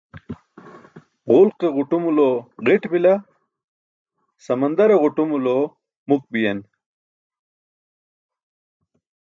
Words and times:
Ġulke 1.31 1.67
ġuṭumulo 1.75 2.27
ġi̇t 2.65 2.83
bila, 2.91 3.13
samandare 4.45 4.95
ġuṭumulo 5.03 5.57
muk 6.07 6.23
biyen. 6.31 6.59